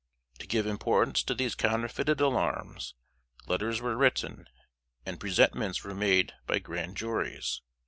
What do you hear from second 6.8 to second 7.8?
Juries.